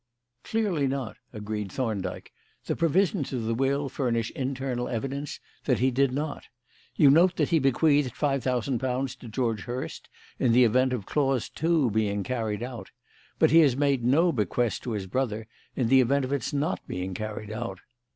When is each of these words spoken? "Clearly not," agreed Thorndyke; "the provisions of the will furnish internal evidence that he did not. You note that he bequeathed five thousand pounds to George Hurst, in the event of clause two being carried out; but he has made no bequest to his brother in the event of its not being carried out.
"Clearly 0.43 0.87
not," 0.87 1.17
agreed 1.31 1.71
Thorndyke; 1.71 2.33
"the 2.65 2.75
provisions 2.75 3.33
of 3.33 3.43
the 3.43 3.53
will 3.53 3.87
furnish 3.87 4.31
internal 4.31 4.87
evidence 4.87 5.39
that 5.65 5.77
he 5.77 5.91
did 5.91 6.11
not. 6.11 6.45
You 6.95 7.11
note 7.11 7.35
that 7.35 7.49
he 7.49 7.59
bequeathed 7.59 8.15
five 8.15 8.43
thousand 8.43 8.79
pounds 8.79 9.15
to 9.17 9.27
George 9.27 9.65
Hurst, 9.65 10.09
in 10.39 10.53
the 10.53 10.63
event 10.63 10.91
of 10.91 11.05
clause 11.05 11.49
two 11.49 11.91
being 11.91 12.23
carried 12.23 12.63
out; 12.63 12.89
but 13.37 13.51
he 13.51 13.59
has 13.59 13.77
made 13.77 14.03
no 14.03 14.31
bequest 14.31 14.81
to 14.85 14.93
his 14.93 15.05
brother 15.05 15.45
in 15.75 15.87
the 15.87 16.01
event 16.01 16.25
of 16.25 16.33
its 16.33 16.51
not 16.51 16.79
being 16.87 17.13
carried 17.13 17.51
out. 17.51 17.81